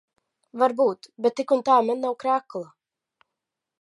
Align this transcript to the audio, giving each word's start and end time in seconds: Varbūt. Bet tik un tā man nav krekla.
Varbūt. 0.61 1.09
Bet 1.25 1.37
tik 1.41 1.53
un 1.57 1.63
tā 1.67 1.75
man 1.91 2.01
nav 2.07 2.17
krekla. 2.25 2.67